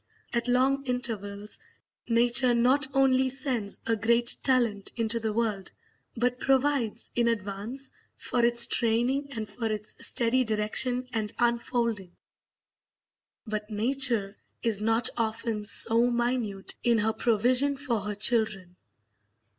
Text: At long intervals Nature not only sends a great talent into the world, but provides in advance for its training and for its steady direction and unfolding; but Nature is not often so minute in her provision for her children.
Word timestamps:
At 0.33 0.47
long 0.47 0.83
intervals 0.87 1.59
Nature 2.07 2.55
not 2.55 2.87
only 2.95 3.29
sends 3.29 3.77
a 3.85 3.95
great 3.95 4.35
talent 4.41 4.91
into 4.95 5.19
the 5.19 5.31
world, 5.31 5.71
but 6.17 6.39
provides 6.39 7.11
in 7.15 7.27
advance 7.27 7.91
for 8.17 8.43
its 8.43 8.65
training 8.65 9.27
and 9.33 9.47
for 9.47 9.67
its 9.71 9.95
steady 10.03 10.43
direction 10.43 11.07
and 11.13 11.31
unfolding; 11.37 12.15
but 13.45 13.69
Nature 13.69 14.35
is 14.63 14.81
not 14.81 15.11
often 15.17 15.63
so 15.63 16.09
minute 16.09 16.73
in 16.81 16.97
her 16.97 17.13
provision 17.13 17.77
for 17.77 17.99
her 17.99 18.15
children. 18.15 18.77